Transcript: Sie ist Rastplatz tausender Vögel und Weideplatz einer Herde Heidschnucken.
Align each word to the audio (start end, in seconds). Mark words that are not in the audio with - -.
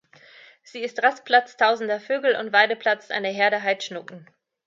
Sie 0.63 0.79
ist 0.81 1.03
Rastplatz 1.03 1.57
tausender 1.57 1.99
Vögel 1.99 2.35
und 2.35 2.51
Weideplatz 2.51 3.11
einer 3.11 3.29
Herde 3.29 3.61
Heidschnucken. 3.61 4.27